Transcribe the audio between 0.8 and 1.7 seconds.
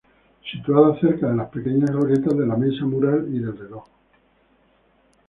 cerca de las